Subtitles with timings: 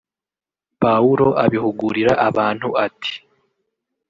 [0.81, 3.13] Pawulo abihugurira abantu ati